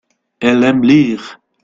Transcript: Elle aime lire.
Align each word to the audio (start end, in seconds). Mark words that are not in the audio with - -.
Elle 0.39 0.63
aime 0.63 0.81
lire. 0.81 1.39